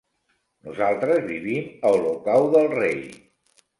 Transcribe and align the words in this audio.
Nosaltres 0.69 1.21
vivim 1.27 1.67
a 1.67 1.93
Olocau 1.99 2.49
del 2.57 2.67
Rei. 2.77 2.99